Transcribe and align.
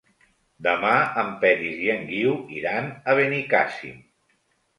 Demà 0.67 0.93
en 1.23 1.29
Peris 1.43 1.75
i 1.83 1.91
en 1.97 2.01
Guiu 2.07 2.33
iran 2.61 2.89
a 3.13 3.17
Benicàssim. 3.21 4.03